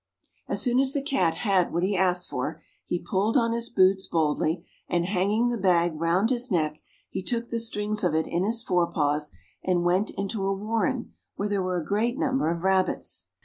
[0.47, 4.07] As soon as the Cat had what he asked for, he pulled on his boots
[4.07, 6.81] boldly, and hanging the bag round his neck,
[7.11, 9.31] he took the strings of it in his fore paws,
[9.63, 13.27] and went into a warren where there were a great number of rabbits.